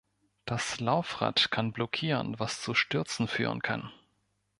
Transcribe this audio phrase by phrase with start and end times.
[0.45, 3.91] Das Laufrad kann blockieren, was zu Stürzen führen kann.